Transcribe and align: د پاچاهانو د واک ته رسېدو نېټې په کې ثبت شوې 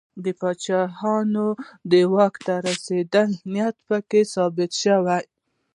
د 0.23 0.25
پاچاهانو 0.39 1.47
د 1.91 1.93
واک 2.13 2.35
ته 2.45 2.53
رسېدو 2.67 3.23
نېټې 3.53 3.81
په 3.87 3.97
کې 4.09 4.21
ثبت 4.33 4.71
شوې 4.83 5.19